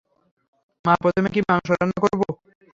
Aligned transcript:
মা, 0.85 0.93
প্রথমে 1.01 1.29
কি 1.33 1.39
মাংস 1.47 1.67
রান্না 1.71 1.97
করবো? 2.03 2.25